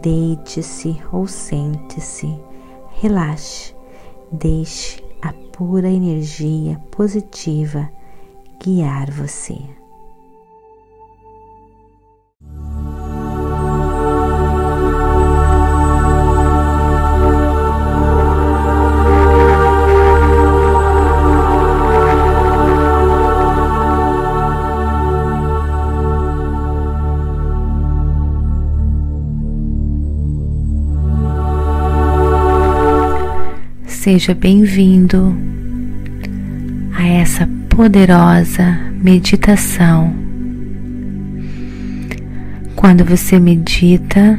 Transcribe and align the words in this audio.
deite-se 0.00 1.00
ou 1.12 1.26
sente-se, 1.26 2.34
relaxe, 3.00 3.74
deixe 4.32 5.02
a 5.22 5.32
pura 5.32 5.88
energia 5.88 6.78
positiva 6.90 7.88
guiar 8.60 9.10
você. 9.10 9.58
Seja 34.04 34.34
bem-vindo 34.34 35.34
a 36.94 37.06
essa 37.06 37.48
poderosa 37.70 38.78
meditação. 39.02 40.14
Quando 42.76 43.02
você 43.02 43.40
medita, 43.40 44.38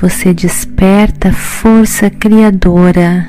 você 0.00 0.32
desperta 0.32 1.30
a 1.30 1.32
força 1.32 2.08
criadora 2.10 3.26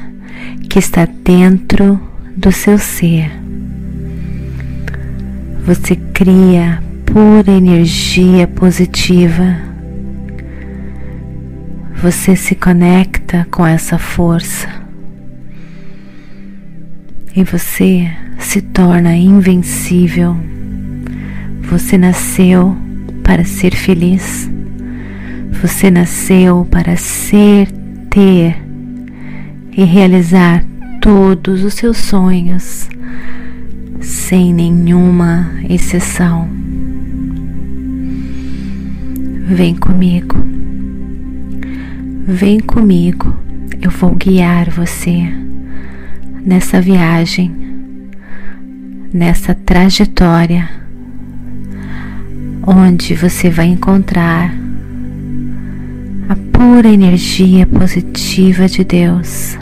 que 0.69 0.77
está 0.77 1.08
dentro 1.23 1.99
do 2.38 2.52
seu 2.52 2.77
ser. 2.77 3.31
Você 5.66 5.95
cria 5.95 6.83
pura 7.03 7.49
energia 7.52 8.45
positiva. 8.45 9.58
Você 11.99 12.36
se 12.36 12.53
conecta 12.53 13.47
com 13.49 13.66
essa 13.66 13.97
força 13.97 14.83
e 17.36 17.44
você 17.44 18.09
se 18.38 18.62
torna 18.62 19.16
invencível. 19.16 20.36
Você 21.62 21.98
nasceu 21.98 22.78
para 23.23 23.44
ser 23.44 23.76
feliz. 23.76 24.50
Você 25.61 25.89
nasceu 25.89 26.67
para 26.70 26.95
ser, 26.95 27.72
ter 28.09 28.56
e 29.76 29.84
realizar 29.84 30.64
todos 31.02 31.64
os 31.64 31.73
seus 31.73 31.98
sonhos 31.98 32.88
sem 34.00 34.54
nenhuma 34.54 35.50
exceção. 35.67 36.48
Vem 39.48 39.76
comigo. 39.76 40.36
Vem 42.28 42.59
comigo. 42.59 43.36
Eu 43.81 43.89
vou 43.89 44.16
guiar 44.16 44.70
você 44.70 45.42
nessa 46.45 46.81
viagem, 46.81 47.55
nessa 49.13 49.55
trajetória, 49.55 50.70
onde 52.65 53.15
você 53.15 53.49
vai 53.49 53.67
encontrar 53.67 54.54
a 56.27 56.36
pura 56.52 56.89
energia 56.89 57.65
positiva 57.65 58.67
de 58.67 58.83
Deus, 58.83 59.58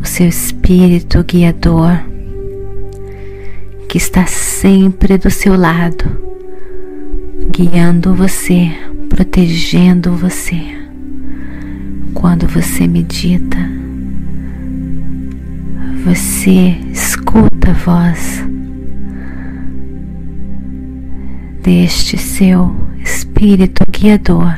o 0.00 0.06
seu 0.06 0.28
espírito 0.28 1.24
guiador, 1.24 1.98
que 3.88 3.96
está 3.96 4.26
sempre 4.26 5.16
do 5.16 5.30
seu 5.30 5.56
lado, 5.56 6.04
guiando 7.50 8.14
você, 8.14 8.70
protegendo 9.08 10.12
você. 10.16 10.60
Quando 12.12 12.46
você 12.46 12.86
medita, 12.86 13.83
você 16.04 16.76
escuta 16.92 17.70
a 17.70 17.72
voz 17.72 18.44
deste 21.62 22.18
seu 22.18 22.76
espírito 23.02 23.82
guiador 23.90 24.54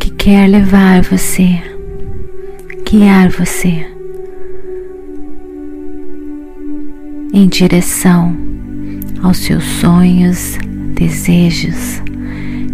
que 0.00 0.10
quer 0.12 0.48
levar 0.48 1.02
você, 1.02 1.62
guiar 2.90 3.28
você 3.28 3.86
em 7.34 7.46
direção 7.46 8.34
aos 9.22 9.36
seus 9.36 9.64
sonhos, 9.64 10.56
desejos, 10.94 12.02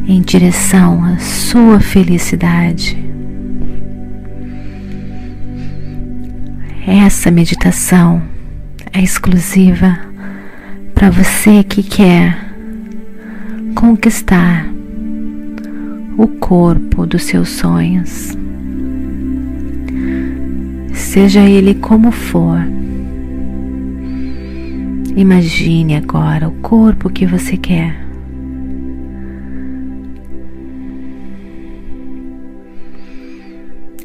em 0.07 0.23
direção 0.23 1.03
à 1.03 1.19
sua 1.19 1.81
felicidade. 1.81 3.04
Essa 6.87 7.31
meditação 7.31 8.23
é 8.93 9.01
exclusiva 9.01 9.99
para 10.95 11.09
você 11.09 11.65
que 11.65 11.83
quer 11.83 12.39
conquistar 13.75 14.67
o 16.19 16.29
corpo 16.29 17.07
dos 17.07 17.23
seus 17.25 17.49
sonhos, 17.49 18.37
seja 20.93 21.41
ele 21.41 21.75
como 21.77 22.11
for. 22.11 22.61
Imagine 25.17 25.97
agora 25.97 26.49
o 26.49 26.53
corpo 26.61 27.09
que 27.09 27.25
você 27.25 27.57
quer. 27.57 27.99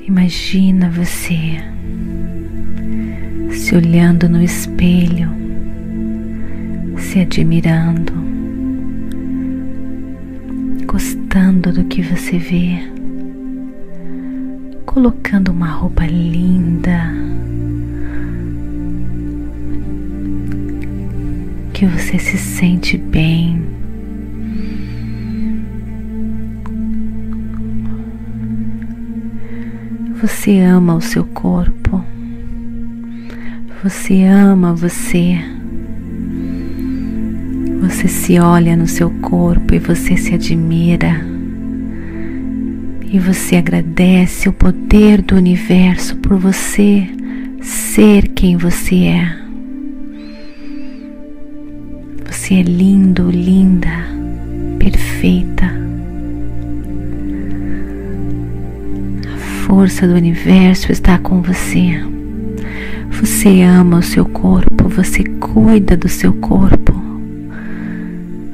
Imagina 0.08 0.90
você 0.90 1.62
se 3.70 3.76
olhando 3.76 4.28
no 4.28 4.42
espelho, 4.42 5.30
se 6.98 7.20
admirando, 7.20 8.14
gostando 10.88 11.72
do 11.72 11.84
que 11.84 12.02
você 12.02 12.40
vê, 12.40 12.80
colocando 14.88 15.50
uma 15.50 15.68
roupa 15.68 16.04
linda. 16.08 17.14
Que 21.72 21.86
você 21.86 22.18
se 22.18 22.40
sente 22.40 22.98
bem. 22.98 23.64
Você 30.20 30.58
ama 30.58 30.96
o 30.96 31.02
seu 31.02 31.24
corpo. 31.24 32.04
Você 33.82 34.26
ama 34.26 34.74
você. 34.74 35.38
Você 37.80 38.10
se 38.10 38.38
olha 38.38 38.76
no 38.76 38.86
seu 38.86 39.10
corpo 39.10 39.74
e 39.74 39.80
você 39.80 40.18
se 40.18 40.34
admira. 40.34 41.26
E 43.10 43.18
você 43.18 43.56
agradece 43.56 44.50
o 44.50 44.54
poder 44.54 45.22
do 45.22 45.38
universo 45.38 46.18
por 46.18 46.38
você 46.38 47.08
ser 47.62 48.28
quem 48.28 48.58
você 48.58 48.96
é. 48.96 49.38
Você 52.26 52.56
é 52.56 52.62
lindo, 52.64 53.32
linda, 53.32 54.06
perfeita. 54.78 55.72
A 59.34 59.38
força 59.66 60.06
do 60.06 60.16
universo 60.16 60.92
está 60.92 61.18
com 61.18 61.42
você. 61.42 62.19
Você 63.20 63.64
ama 63.64 63.98
o 63.98 64.02
seu 64.02 64.26
corpo, 64.26 64.88
você 64.88 65.26
cuida 65.26 65.98
do 65.98 66.08
seu 66.08 66.32
corpo. 66.32 66.94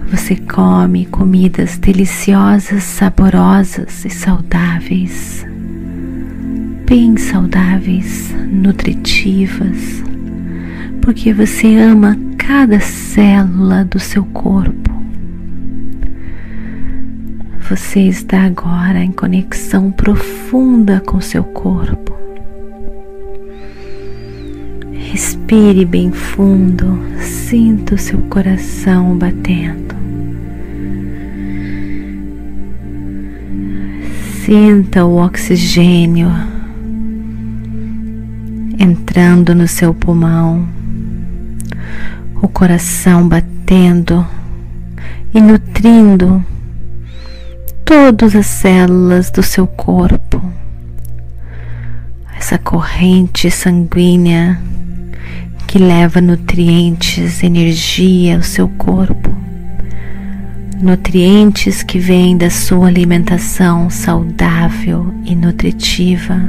Você 0.09 0.35
come 0.35 1.05
comidas 1.05 1.77
deliciosas, 1.77 2.81
saborosas 2.81 4.03
e 4.03 4.09
saudáveis, 4.09 5.45
bem 6.87 7.15
saudáveis, 7.15 8.33
nutritivas, 8.51 10.03
porque 10.99 11.31
você 11.31 11.75
ama 11.77 12.17
cada 12.35 12.79
célula 12.79 13.85
do 13.85 13.99
seu 13.99 14.25
corpo. 14.25 14.91
Você 17.69 17.99
está 17.99 18.45
agora 18.45 19.03
em 19.03 19.11
conexão 19.11 19.91
profunda 19.91 20.99
com 21.05 21.21
seu 21.21 21.43
corpo. 21.43 22.24
Respire 25.15 25.85
bem 25.85 26.11
fundo, 26.11 26.99
sinta 27.21 27.95
o 27.95 27.97
seu 27.97 28.19
coração 28.23 29.17
batendo. 29.17 29.95
Sinta 34.43 35.05
o 35.05 35.15
oxigênio 35.23 36.29
entrando 38.77 39.55
no 39.55 39.69
seu 39.69 39.93
pulmão, 39.93 40.67
o 42.41 42.49
coração 42.49 43.25
batendo 43.25 44.27
e 45.33 45.39
nutrindo 45.39 46.43
todas 47.85 48.35
as 48.35 48.47
células 48.47 49.31
do 49.31 49.41
seu 49.41 49.65
corpo. 49.65 50.43
Essa 52.37 52.57
corrente 52.57 53.49
sanguínea 53.49 54.59
que 55.75 55.79
leva 55.79 56.21
nutrientes, 56.21 57.43
energia 57.43 58.37
ao 58.37 58.41
seu 58.41 58.65
corpo. 58.65 59.29
Nutrientes 60.81 61.83
que 61.83 61.99
vêm 61.99 62.37
da 62.37 62.49
sua 62.49 62.87
alimentação 62.87 63.89
saudável 63.89 65.13
e 65.25 65.35
nutritiva. 65.35 66.39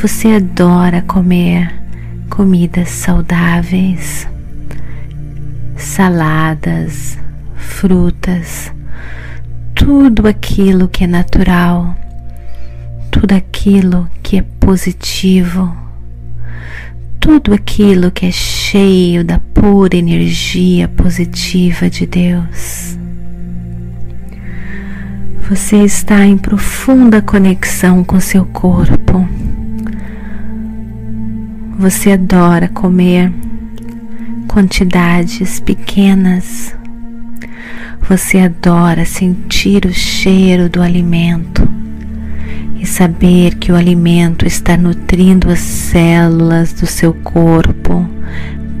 Você 0.00 0.28
adora 0.28 1.02
comer 1.02 1.74
comidas 2.30 2.88
saudáveis, 2.88 4.28
saladas, 5.76 7.18
frutas, 7.56 8.72
tudo 9.74 10.28
aquilo 10.28 10.86
que 10.86 11.02
é 11.02 11.08
natural, 11.08 11.96
tudo 13.10 13.32
aquilo 13.32 14.08
que 14.22 14.36
é 14.36 14.42
positivo, 14.60 15.87
tudo 17.28 17.52
aquilo 17.52 18.10
que 18.10 18.24
é 18.24 18.30
cheio 18.30 19.22
da 19.22 19.38
pura 19.38 19.94
energia 19.94 20.88
positiva 20.88 21.90
de 21.90 22.06
Deus. 22.06 22.98
Você 25.46 25.76
está 25.84 26.24
em 26.24 26.38
profunda 26.38 27.20
conexão 27.20 28.02
com 28.02 28.18
seu 28.18 28.46
corpo. 28.46 29.28
Você 31.78 32.12
adora 32.12 32.66
comer 32.66 33.30
quantidades 34.48 35.60
pequenas 35.60 36.74
você 38.08 38.38
adora 38.38 39.04
sentir 39.04 39.84
o 39.84 39.92
cheiro 39.92 40.70
do 40.70 40.80
alimento 40.80 41.77
e 42.78 42.86
saber 42.86 43.56
que 43.56 43.72
o 43.72 43.76
alimento 43.76 44.46
está 44.46 44.76
nutrindo 44.76 45.50
as 45.50 45.58
células 45.58 46.72
do 46.72 46.86
seu 46.86 47.12
corpo 47.12 48.08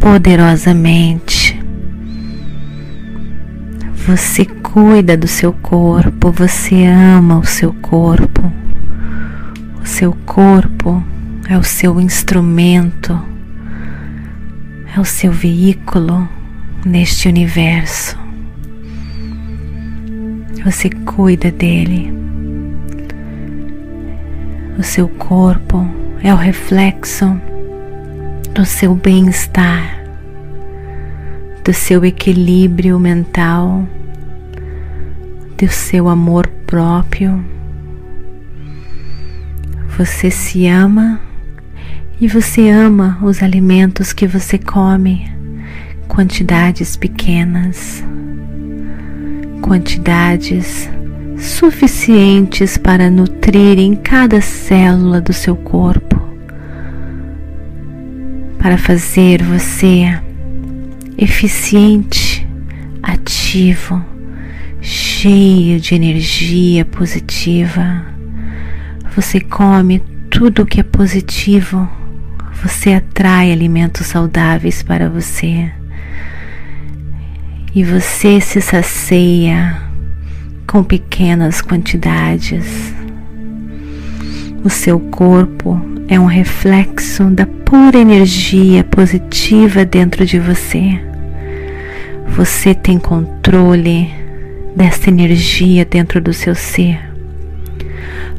poderosamente. 0.00 1.60
Você 4.06 4.44
cuida 4.44 5.16
do 5.16 5.26
seu 5.26 5.52
corpo, 5.52 6.30
você 6.30 6.86
ama 6.86 7.38
o 7.38 7.44
seu 7.44 7.72
corpo. 7.74 8.52
O 9.82 9.86
seu 9.86 10.12
corpo 10.24 11.02
é 11.48 11.58
o 11.58 11.62
seu 11.62 12.00
instrumento, 12.00 13.20
é 14.96 15.00
o 15.00 15.04
seu 15.04 15.32
veículo 15.32 16.28
neste 16.86 17.28
universo 17.28 18.18
você 20.70 20.90
cuida 20.90 21.50
dele. 21.50 22.27
O 24.78 24.82
seu 24.82 25.08
corpo 25.08 25.84
é 26.22 26.32
o 26.32 26.36
reflexo 26.36 27.38
do 28.54 28.64
seu 28.64 28.94
bem-estar, 28.94 30.02
do 31.64 31.74
seu 31.74 32.04
equilíbrio 32.04 32.98
mental, 32.98 33.84
do 35.58 35.68
seu 35.68 36.08
amor 36.08 36.46
próprio. 36.66 37.44
Você 39.96 40.30
se 40.30 40.66
ama 40.68 41.20
e 42.20 42.28
você 42.28 42.70
ama 42.70 43.18
os 43.20 43.42
alimentos 43.42 44.12
que 44.12 44.26
você 44.26 44.58
come, 44.58 45.28
quantidades 46.06 46.96
pequenas 46.96 48.04
quantidades 49.68 50.88
suficientes 51.38 52.76
para 52.76 53.10
nutrirem 53.10 53.94
cada 53.94 54.40
célula 54.40 55.20
do 55.20 55.32
seu 55.32 55.54
corpo, 55.56 56.20
para 58.58 58.76
fazer 58.76 59.42
você 59.42 60.20
eficiente, 61.16 62.46
ativo, 63.02 64.04
cheio 64.80 65.80
de 65.80 65.94
energia 65.94 66.84
positiva. 66.84 68.04
Você 69.14 69.40
come 69.40 70.00
tudo 70.30 70.66
que 70.66 70.80
é 70.80 70.82
positivo, 70.82 71.88
você 72.62 72.94
atrai 72.94 73.52
alimentos 73.52 74.06
saudáveis 74.06 74.82
para 74.82 75.08
você 75.08 75.70
e 77.74 77.84
você 77.84 78.40
se 78.40 78.60
sacia 78.60 79.87
com 80.68 80.84
pequenas 80.84 81.62
quantidades. 81.62 82.94
O 84.62 84.68
seu 84.68 85.00
corpo 85.00 85.80
é 86.06 86.20
um 86.20 86.26
reflexo 86.26 87.24
da 87.24 87.46
pura 87.46 87.98
energia 87.98 88.84
positiva 88.84 89.84
dentro 89.86 90.26
de 90.26 90.38
você. 90.38 91.00
Você 92.28 92.74
tem 92.74 92.98
controle 92.98 94.10
dessa 94.76 95.08
energia 95.08 95.86
dentro 95.86 96.20
do 96.20 96.34
seu 96.34 96.54
ser. 96.54 97.00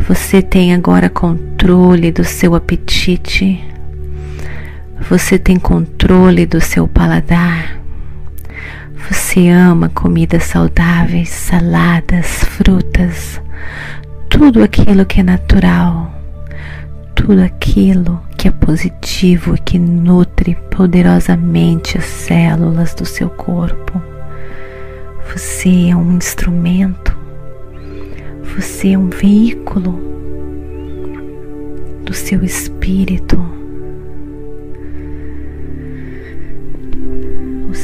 Você 0.07 0.41
tem 0.41 0.73
agora 0.73 1.09
controle 1.09 2.11
do 2.11 2.23
seu 2.23 2.53
apetite. 2.53 3.59
Você 5.09 5.39
tem 5.39 5.57
controle 5.57 6.45
do 6.45 6.61
seu 6.61 6.87
paladar. 6.87 7.78
Você 9.29 9.47
ama 9.47 9.89
comidas 9.89 10.45
saudáveis, 10.45 11.29
saladas, 11.29 12.43
frutas, 12.45 13.39
tudo 14.27 14.63
aquilo 14.63 15.05
que 15.05 15.19
é 15.19 15.23
natural, 15.23 16.11
tudo 17.13 17.43
aquilo 17.43 18.19
que 18.35 18.47
é 18.47 18.51
positivo 18.51 19.53
e 19.53 19.59
que 19.59 19.77
nutre 19.77 20.55
poderosamente 20.71 21.95
as 21.95 22.05
células 22.05 22.95
do 22.95 23.05
seu 23.05 23.29
corpo. 23.29 24.01
Você 25.31 25.89
é 25.89 25.95
um 25.95 26.17
instrumento, 26.17 27.15
você 28.55 28.93
é 28.93 28.97
um 28.97 29.09
veículo 29.09 29.91
do 32.03 32.15
seu 32.15 32.43
espírito. 32.43 33.58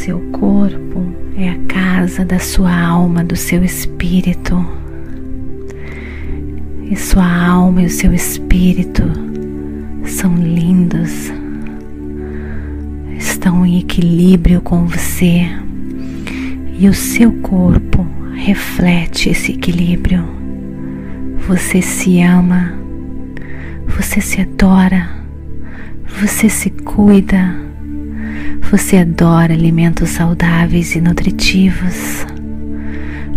Seu 0.06 0.20
corpo 0.32 1.04
é 1.36 1.50
a 1.50 1.58
casa 1.68 2.24
da 2.24 2.38
sua 2.38 2.72
alma, 2.72 3.24
do 3.24 3.36
seu 3.36 3.64
espírito. 3.64 4.64
E 6.84 6.96
sua 6.96 7.26
alma 7.26 7.82
e 7.82 7.88
o 7.88 7.90
seu 7.90 8.14
espírito 8.14 9.02
são 10.06 10.36
lindos, 10.36 11.34
estão 13.18 13.66
em 13.66 13.80
equilíbrio 13.80 14.62
com 14.62 14.86
você 14.86 15.48
e 16.78 16.88
o 16.88 16.94
seu 16.94 17.32
corpo 17.42 18.06
reflete 18.36 19.30
esse 19.32 19.54
equilíbrio. 19.54 20.24
Você 21.48 21.82
se 21.82 22.22
ama, 22.22 22.76
você 23.88 24.22
se 24.22 24.40
adora, 24.40 25.10
você 26.22 26.48
se 26.48 26.70
cuida 26.70 27.65
você 28.72 28.98
adora 28.98 29.54
alimentos 29.54 30.10
saudáveis 30.10 30.96
e 30.96 31.02
nutritivos. 31.02 32.26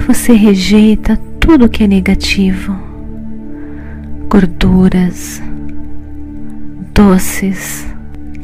Você 0.06 0.32
rejeita 0.32 1.18
tudo 1.38 1.68
que 1.68 1.85
é 1.85 1.87
negativo, 1.87 2.76
gorduras, 4.28 5.42
doces, 6.94 7.87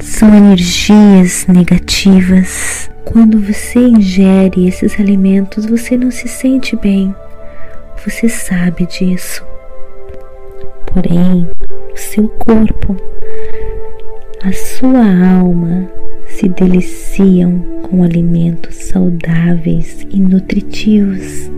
são 0.01 0.35
energias 0.35 1.47
negativas. 1.47 2.91
Quando 3.05 3.41
você 3.41 3.79
ingere 3.79 4.67
esses 4.67 4.99
alimentos, 4.99 5.67
você 5.67 5.97
não 5.97 6.11
se 6.11 6.29
sente 6.29 6.77
bem. 6.77 7.15
Você 8.05 8.29
sabe 8.29 8.87
disso. 8.87 9.45
Porém, 10.93 11.49
o 11.93 11.97
seu 11.97 12.29
corpo, 12.29 12.97
a 14.43 14.53
sua 14.53 15.05
alma, 15.39 15.89
se 16.35 16.49
deliciam 16.49 17.61
com 17.83 18.03
alimentos 18.03 18.75
saudáveis 18.75 20.05
e 20.11 20.19
nutritivos. 20.19 21.51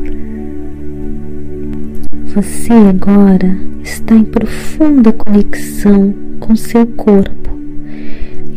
Você 2.35 2.73
agora 2.73 3.57
está 3.83 4.15
em 4.15 4.25
profunda 4.25 5.13
conexão 5.13 6.15
com 6.41 6.55
seu 6.55 6.87
corpo 6.87 7.51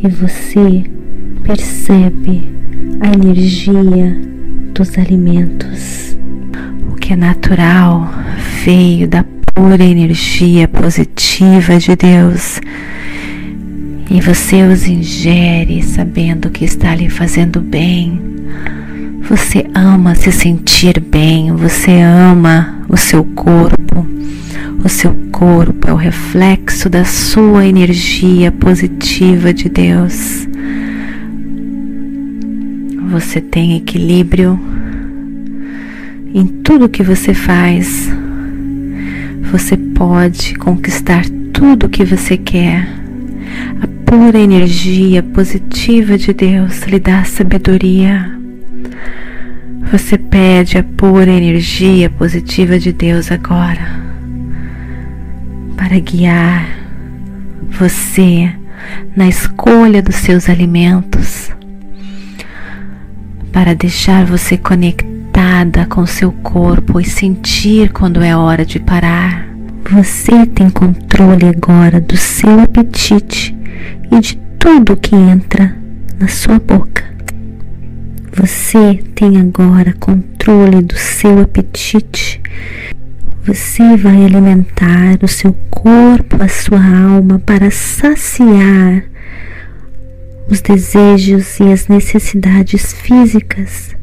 e 0.04 0.08
você 0.10 0.84
percebe 1.44 2.50
a 3.00 3.14
energia 3.14 4.18
dos 4.74 4.98
alimentos. 4.98 6.18
O 6.92 6.96
que 6.96 7.14
é 7.14 7.16
natural 7.16 8.12
veio 8.66 9.08
da 9.08 9.24
pura 9.56 9.86
energia 9.86 10.68
positiva 10.68 11.78
de 11.78 11.96
Deus 11.96 12.60
e 14.10 14.20
você 14.20 14.64
os 14.64 14.88
ingere 14.88 15.84
sabendo 15.84 16.50
que 16.50 16.66
está 16.66 16.96
lhe 16.96 17.10
fazendo 17.10 17.62
bem. 17.62 18.20
Você 19.30 19.68
ama 19.76 20.16
se 20.16 20.32
sentir 20.32 21.00
bem, 21.00 21.52
você 21.52 22.02
ama 22.02 22.80
o 22.90 22.98
seu 22.98 23.24
corpo. 23.24 24.08
O 24.84 24.90
seu 24.90 25.14
corpo 25.32 25.88
é 25.88 25.94
o 25.94 25.96
reflexo 25.96 26.90
da 26.90 27.06
sua 27.06 27.68
energia 27.68 28.52
positiva 28.52 29.54
de 29.54 29.70
Deus. 29.70 30.48
Você 33.12 33.40
tem 33.40 33.78
equilíbrio 33.78 34.60
em 36.34 36.48
tudo 36.48 36.90
que 36.90 37.04
você 37.04 37.36
faz. 37.36 38.10
Você 39.52 39.78
pode 39.78 40.56
conquistar 40.56 41.26
tudo 41.54 41.86
o 41.86 41.90
que 41.90 42.04
você 42.04 42.38
quer. 42.38 43.00
Pura 44.10 44.40
energia 44.40 45.22
positiva 45.22 46.18
de 46.18 46.34
Deus 46.34 46.82
lhe 46.88 47.00
dá 47.00 47.24
sabedoria. 47.24 48.36
Você 49.92 50.18
pede 50.18 50.80
a 50.80 50.84
pura 50.84 51.30
energia 51.30 52.10
positiva 52.10 52.80
de 52.80 52.92
Deus 52.92 53.32
agora 53.32 54.02
para 55.78 56.00
guiar 56.00 56.68
você 57.70 58.52
na 59.16 59.28
escolha 59.28 60.02
dos 60.02 60.16
seus 60.16 60.50
alimentos, 60.50 61.52
para 63.54 63.76
deixar 63.76 64.26
você 64.26 64.58
conectada 64.58 65.86
com 65.86 66.04
seu 66.08 66.32
corpo 66.32 67.00
e 67.00 67.06
sentir 67.06 67.92
quando 67.92 68.24
é 68.24 68.36
hora 68.36 68.66
de 68.66 68.80
parar. 68.80 69.48
Você 69.92 70.48
tem 70.48 70.68
controle 70.68 71.46
agora 71.46 72.02
do 72.02 72.18
seu 72.18 72.60
apetite 72.60 73.59
e 74.12 74.20
de 74.20 74.36
tudo 74.58 74.98
que 74.98 75.16
entra 75.16 75.76
na 76.20 76.28
sua 76.28 76.60
boca. 76.60 77.04
Você 78.34 79.00
tem 79.16 79.38
agora 79.38 79.94
controle 80.00 80.82
do 80.82 80.96
seu 80.98 81.40
apetite. 81.40 82.42
Você 83.44 83.98
vai 83.98 84.24
alimentar 84.26 85.18
o 85.22 85.28
seu 85.28 85.54
corpo, 85.70 86.42
a 86.42 86.48
sua 86.48 86.80
alma 86.80 87.40
para 87.40 87.72
saciar 87.72 89.04
os 90.50 90.62
desejos 90.62 91.60
e 91.60 91.72
as 91.72 91.88
necessidades 91.88 92.94
físicas, 92.94 93.96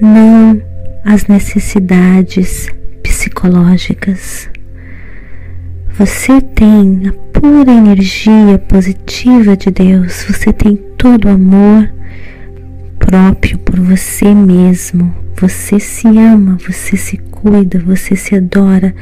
não 0.00 0.62
as 1.04 1.26
necessidades 1.26 2.68
psicológicas. 3.02 4.48
Você 5.98 6.40
tem 6.40 7.02
a 7.06 7.38
pura 7.38 7.70
energia 7.70 8.58
positiva 8.58 9.54
de 9.54 9.70
Deus, 9.70 10.24
você 10.26 10.50
tem 10.50 10.74
todo 10.96 11.26
o 11.26 11.30
amor 11.30 11.92
próprio 12.98 13.58
por 13.58 13.78
você 13.78 14.34
mesmo. 14.34 15.14
Você 15.38 15.78
se 15.78 16.06
ama, 16.06 16.56
você 16.66 16.96
se 16.96 17.18
cuida, 17.18 17.78
você 17.80 18.16
se 18.16 18.34
adora, 18.34 18.94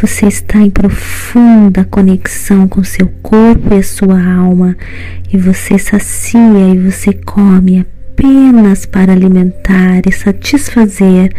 você 0.00 0.26
está 0.26 0.58
em 0.60 0.70
profunda 0.70 1.84
conexão 1.84 2.66
com 2.66 2.82
seu 2.84 3.08
corpo 3.22 3.74
e 3.74 3.78
a 3.78 3.82
sua 3.82 4.22
alma, 4.22 4.76
e 5.32 5.36
você 5.36 5.78
sacia 5.78 6.68
e 6.72 6.78
você 6.78 7.12
come 7.12 7.80
apenas 7.80 8.86
para 8.86 9.12
alimentar 9.12 10.02
e 10.06 10.12
satisfazer 10.12 11.32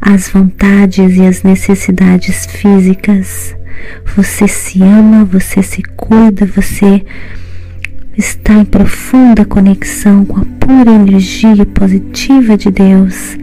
as 0.00 0.28
vontades 0.28 1.16
e 1.16 1.22
as 1.22 1.42
necessidades 1.42 2.46
físicas. 2.46 3.54
Você 4.16 4.48
se 4.48 4.82
ama, 4.82 5.24
você 5.24 5.62
se 5.62 5.82
cuida, 5.96 6.46
você 6.46 7.04
está 8.16 8.54
em 8.54 8.64
profunda 8.64 9.44
conexão 9.44 10.24
com 10.24 10.40
a 10.40 10.44
pura 10.58 10.90
energia 10.90 11.64
positiva 11.66 12.56
de 12.56 12.70
Deus 12.70 13.36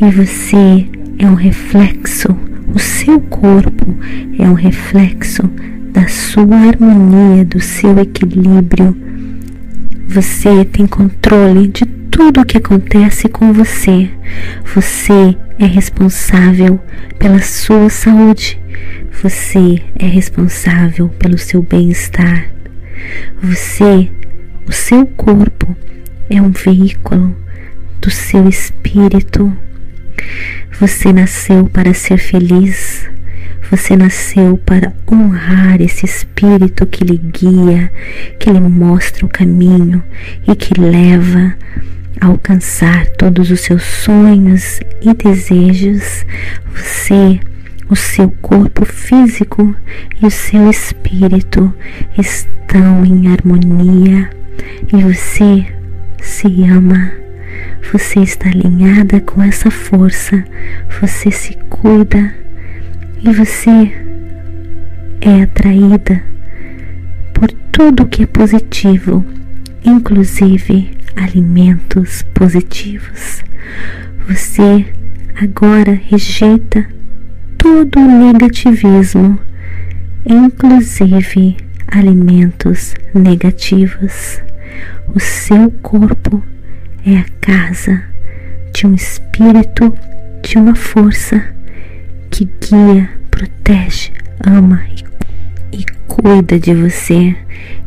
e 0.00 0.10
você 0.10 0.86
é 1.18 1.26
um 1.26 1.34
reflexo, 1.34 2.28
o 2.74 2.78
seu 2.78 3.20
corpo 3.20 3.94
é 4.38 4.48
um 4.48 4.54
reflexo 4.54 5.42
da 5.92 6.06
sua 6.06 6.56
harmonia, 6.56 7.44
do 7.44 7.60
seu 7.60 7.98
equilíbrio. 7.98 8.96
Você 10.06 10.64
tem 10.64 10.86
controle 10.86 11.68
de 11.68 11.97
tudo 12.10 12.40
o 12.40 12.44
que 12.44 12.58
acontece 12.58 13.28
com 13.28 13.52
você. 13.52 14.10
Você 14.74 15.36
é 15.58 15.66
responsável 15.66 16.80
pela 17.18 17.40
sua 17.40 17.88
saúde. 17.88 18.60
Você 19.22 19.82
é 19.98 20.06
responsável 20.06 21.08
pelo 21.08 21.38
seu 21.38 21.62
bem-estar. 21.62 22.48
Você, 23.42 24.10
o 24.66 24.72
seu 24.72 25.06
corpo, 25.06 25.76
é 26.28 26.40
um 26.40 26.50
veículo 26.50 27.34
do 28.00 28.10
seu 28.10 28.48
espírito. 28.48 29.52
Você 30.78 31.12
nasceu 31.12 31.66
para 31.66 31.94
ser 31.94 32.18
feliz. 32.18 33.08
Você 33.70 33.96
nasceu 33.96 34.56
para 34.56 34.92
honrar 35.10 35.80
esse 35.80 36.06
espírito 36.06 36.86
que 36.86 37.04
lhe 37.04 37.18
guia, 37.18 37.92
que 38.38 38.50
lhe 38.50 38.60
mostra 38.60 39.26
o 39.26 39.28
caminho 39.28 40.02
e 40.46 40.54
que 40.54 40.80
leva 40.80 41.54
alcançar 42.20 43.06
todos 43.10 43.50
os 43.50 43.60
seus 43.60 43.82
sonhos 43.82 44.80
e 45.02 45.14
desejos. 45.14 46.24
Você 46.72 47.40
o 47.90 47.96
seu 47.96 48.30
corpo 48.42 48.84
físico 48.84 49.74
e 50.22 50.26
o 50.26 50.30
seu 50.30 50.68
espírito 50.68 51.74
estão 52.18 53.04
em 53.04 53.28
harmonia 53.28 54.30
e 54.92 55.02
você 55.02 55.66
se 56.20 56.64
ama. 56.64 57.12
Você 57.92 58.20
está 58.20 58.50
alinhada 58.50 59.20
com 59.20 59.42
essa 59.42 59.70
força, 59.70 60.44
você 61.00 61.30
se 61.30 61.56
cuida 61.70 62.34
e 63.22 63.32
você 63.32 63.90
é 65.20 65.42
atraída 65.42 66.22
por 67.32 67.50
tudo 67.72 68.06
que 68.06 68.24
é 68.24 68.26
positivo, 68.26 69.24
inclusive 69.82 70.97
alimentos 71.18 72.22
positivos. 72.34 73.42
Você 74.28 74.86
agora 75.40 75.92
rejeita 75.92 76.86
todo 77.56 77.98
o 77.98 78.32
negativismo, 78.32 79.38
inclusive 80.24 81.56
alimentos 81.86 82.94
negativos. 83.14 84.40
O 85.14 85.18
seu 85.18 85.70
corpo 85.82 86.42
é 87.04 87.18
a 87.18 87.24
casa 87.40 88.02
de 88.72 88.86
um 88.86 88.94
espírito, 88.94 89.92
de 90.42 90.58
uma 90.58 90.74
força 90.74 91.42
que 92.30 92.44
guia, 92.44 93.10
protege, 93.30 94.12
ama 94.46 94.82
e, 94.96 95.07
cuida 96.08 96.58
de 96.58 96.74
você. 96.74 97.36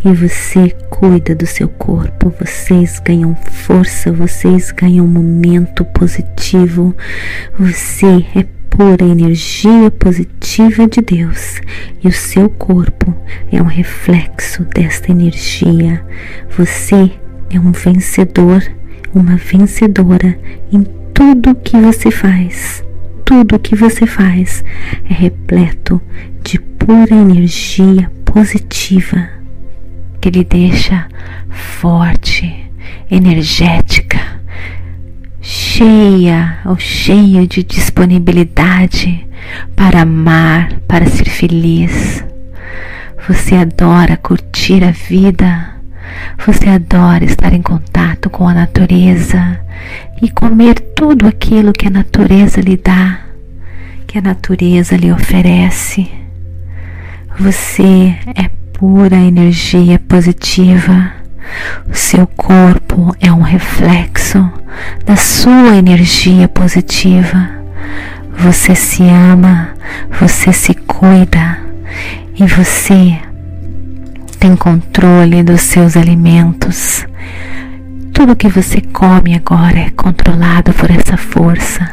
E 0.05 0.13
você 0.13 0.69
cuida 0.89 1.35
do 1.35 1.45
seu 1.45 1.67
corpo, 1.67 2.33
vocês 2.39 2.99
ganham 3.03 3.35
força, 3.35 4.11
vocês 4.11 4.71
ganham 4.71 5.05
momento 5.07 5.83
positivo, 5.85 6.95
você 7.57 8.25
é 8.35 8.43
pura 8.69 9.05
energia 9.05 9.91
positiva 9.91 10.87
de 10.87 11.01
Deus 11.01 11.61
e 12.03 12.07
o 12.07 12.11
seu 12.11 12.49
corpo 12.49 13.13
é 13.51 13.61
um 13.61 13.65
reflexo 13.65 14.63
desta 14.63 15.11
energia. 15.11 16.03
Você 16.57 17.11
é 17.49 17.59
um 17.59 17.71
vencedor, 17.71 18.63
uma 19.13 19.35
vencedora 19.35 20.37
em 20.71 20.83
tudo 21.13 21.53
que 21.53 21.77
você 21.77 22.09
faz. 22.09 22.83
Tudo 23.23 23.59
que 23.59 23.75
você 23.75 24.05
faz 24.07 24.63
é 25.09 25.13
repleto 25.13 26.01
pura 26.85 27.13
energia 27.13 28.11
positiva 28.25 29.29
que 30.19 30.29
lhe 30.29 30.43
deixa 30.43 31.07
forte, 31.50 32.71
energética 33.09 34.19
cheia 35.41 36.59
ou 36.65 36.77
cheia 36.77 37.47
de 37.47 37.63
disponibilidade 37.63 39.27
para 39.75 40.01
amar, 40.01 40.73
para 40.88 41.07
ser 41.07 41.29
feliz. 41.29 42.23
Você 43.27 43.55
adora 43.55 44.17
curtir 44.17 44.83
a 44.83 44.91
vida. 44.91 45.75
Você 46.45 46.69
adora 46.69 47.25
estar 47.25 47.53
em 47.53 47.61
contato 47.61 48.29
com 48.29 48.47
a 48.47 48.53
natureza 48.53 49.59
e 50.21 50.29
comer 50.29 50.79
tudo 50.95 51.27
aquilo 51.27 51.73
que 51.73 51.88
a 51.88 51.91
natureza 51.91 52.61
lhe 52.61 52.77
dá, 52.77 53.21
que 54.05 54.17
a 54.17 54.21
natureza 54.21 54.95
lhe 54.95 55.11
oferece. 55.11 56.20
Você 57.39 58.15
é 58.35 58.50
pura 58.73 59.15
energia 59.15 60.00
positiva. 60.00 61.11
O 61.89 61.95
seu 61.95 62.27
corpo 62.27 63.15
é 63.19 63.31
um 63.31 63.41
reflexo 63.41 64.51
da 65.05 65.15
sua 65.15 65.75
energia 65.75 66.47
positiva. 66.47 67.50
Você 68.38 68.75
se 68.75 69.03
ama, 69.03 69.69
você 70.19 70.51
se 70.53 70.73
cuida 70.73 71.59
e 72.35 72.45
você 72.45 73.17
tem 74.39 74.55
controle 74.55 75.43
dos 75.43 75.61
seus 75.61 75.95
alimentos. 75.95 77.05
Tudo 78.13 78.35
que 78.35 78.50
você 78.50 78.81
come 78.81 79.35
agora 79.35 79.79
é 79.79 79.89
controlado 79.91 80.73
por 80.73 80.91
essa 80.91 81.17
força. 81.17 81.89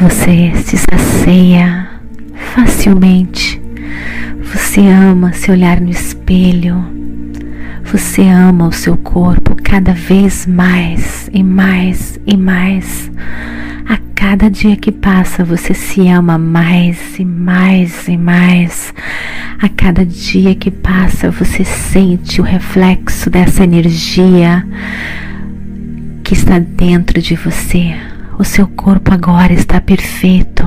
Você 0.00 0.52
se 0.64 0.76
sacia 0.76 1.88
facilmente. 2.54 3.67
Você 4.42 4.80
ama 4.80 5.32
se 5.32 5.50
olhar 5.50 5.80
no 5.80 5.90
espelho. 5.90 6.84
Você 7.84 8.22
ama 8.22 8.68
o 8.68 8.72
seu 8.72 8.96
corpo 8.96 9.56
cada 9.62 9.92
vez 9.92 10.46
mais 10.46 11.30
e 11.32 11.42
mais 11.42 12.18
e 12.26 12.36
mais. 12.36 13.10
A 13.88 13.98
cada 14.14 14.50
dia 14.50 14.76
que 14.76 14.92
passa, 14.92 15.44
você 15.44 15.72
se 15.72 16.06
ama 16.08 16.36
mais 16.36 17.18
e 17.18 17.24
mais 17.24 18.06
e 18.08 18.16
mais. 18.16 18.92
A 19.60 19.68
cada 19.68 20.04
dia 20.04 20.54
que 20.54 20.70
passa, 20.70 21.30
você 21.30 21.64
sente 21.64 22.40
o 22.40 22.44
reflexo 22.44 23.30
dessa 23.30 23.64
energia 23.64 24.66
que 26.22 26.34
está 26.34 26.58
dentro 26.58 27.22
de 27.22 27.34
você. 27.34 27.94
O 28.38 28.44
seu 28.44 28.68
corpo 28.68 29.12
agora 29.12 29.52
está 29.52 29.80
perfeito 29.80 30.64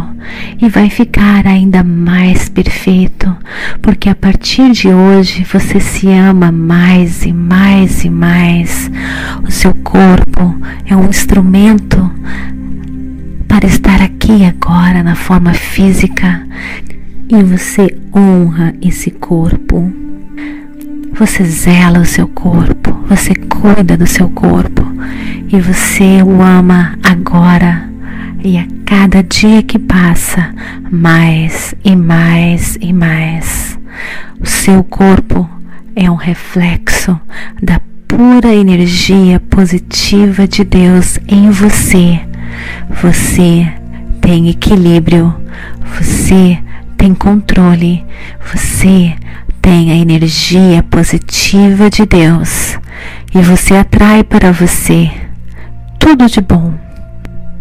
e 0.62 0.68
vai 0.68 0.90
ficar 0.90 1.48
ainda 1.48 1.82
mais 1.86 2.50
perfeito, 2.50 3.34
porque 3.82 4.10
a 4.10 4.16
partir 4.16 4.72
de 4.74 4.90
hoje 4.90 5.46
você 5.46 5.80
se 5.80 6.10
ama 6.10 6.52
mais 6.52 7.26
e 7.26 7.32
mais 7.32 8.04
e 8.04 8.10
mais. 8.10 8.92
O 9.48 9.50
seu 9.50 9.74
corpo 9.74 10.54
é 10.86 10.96
um 10.98 11.08
instrumento 11.08 12.12
para 13.48 13.66
estar 13.66 14.02
aqui 14.02 14.44
agora 14.44 15.02
na 15.02 15.16
forma 15.16 15.54
física 15.54 16.46
e 17.30 17.42
você 17.42 17.98
honra 18.14 18.74
esse 18.82 19.12
corpo. 19.12 20.11
Você 21.14 21.44
zela 21.44 22.00
o 22.00 22.06
seu 22.06 22.28
corpo, 22.28 22.92
você 23.08 23.36
cuida 23.36 23.98
do 23.98 24.08
seu 24.08 24.30
corpo. 24.30 24.82
E 25.50 25.60
você 25.60 26.24
o 26.24 26.42
ama 26.42 26.98
agora. 27.04 27.90
E 28.44 28.58
a 28.58 28.66
cada 28.86 29.22
dia 29.22 29.62
que 29.62 29.78
passa, 29.78 30.54
mais 30.90 31.76
e 31.84 31.96
mais 31.96 32.78
e 32.82 32.92
mais. 32.92 33.78
O 34.40 34.48
seu 34.48 34.84
corpo 34.84 35.48
é 35.96 36.10
um 36.10 36.16
reflexo 36.16 37.20
da 37.62 37.80
pura 38.08 38.54
energia 38.54 39.40
positiva 39.40 40.48
de 40.48 40.64
Deus 40.64 41.20
em 41.28 41.50
você. 41.50 42.20
Você 43.02 43.72
tem 44.22 44.50
equilíbrio, 44.50 45.34
você 45.98 46.58
tem 46.98 47.14
controle, 47.14 48.06
você 48.54 49.14
tem 49.62 49.92
a 49.92 49.96
energia 49.96 50.82
positiva 50.84 51.90
de 51.90 52.06
Deus 52.06 52.80
e 53.34 53.42
você 53.42 53.76
atrai 53.76 54.24
para 54.24 54.52
você 54.52 55.12
tudo 56.00 56.26
de 56.28 56.42
bom, 56.42 56.74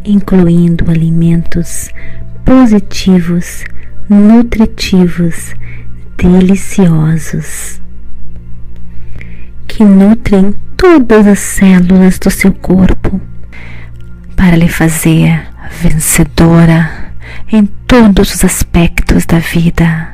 incluindo 0.04 0.90
alimentos 0.90 1.90
positivos, 2.44 3.64
nutritivos, 4.08 5.54
deliciosos, 6.16 7.80
que 9.68 9.84
nutrem 9.84 10.54
todas 10.76 11.26
as 11.26 11.38
células 11.38 12.18
do 12.18 12.30
seu 12.30 12.52
corpo 12.52 13.20
para 14.34 14.56
lhe 14.56 14.68
fazer 14.68 15.46
vencedora 15.82 16.99
em 17.52 17.66
todos 17.66 18.34
os 18.34 18.44
aspectos 18.44 19.26
da 19.26 19.38
vida, 19.38 20.08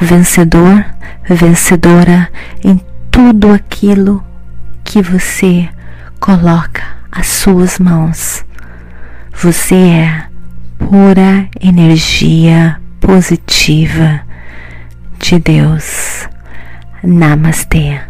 vencedor, 0.00 0.84
vencedora 1.28 2.30
em 2.64 2.80
tudo 3.10 3.52
aquilo 3.52 4.24
que 4.84 5.02
você 5.02 5.68
coloca 6.20 6.82
as 7.10 7.26
suas 7.26 7.78
mãos. 7.78 8.44
Você 9.32 9.74
é 9.74 10.26
pura 10.78 11.48
energia 11.60 12.80
positiva 13.00 14.20
de 15.18 15.38
Deus. 15.38 16.28
Namastê. 17.02 18.00